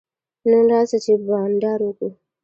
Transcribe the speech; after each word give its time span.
نن 0.49 0.63
راسه 0.71 0.97
چي 1.03 1.13
بانډار 1.27 1.79
وکو. 1.83 2.09